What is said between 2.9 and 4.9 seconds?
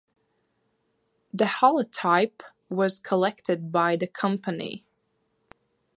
collected by the company.